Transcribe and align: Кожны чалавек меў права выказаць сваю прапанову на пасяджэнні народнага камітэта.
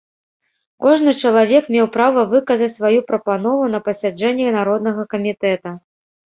Кожны 0.85 1.11
чалавек 1.27 1.67
меў 1.75 1.87
права 1.97 2.23
выказаць 2.31 2.71
сваю 2.77 2.99
прапанову 3.11 3.69
на 3.75 3.83
пасяджэнні 3.89 4.49
народнага 4.57 5.07
камітэта. 5.15 5.77